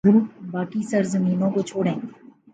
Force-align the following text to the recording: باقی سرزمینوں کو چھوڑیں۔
باقی 0.51 0.81
سرزمینوں 0.91 1.49
کو 1.51 1.61
چھوڑیں۔ 1.61 1.97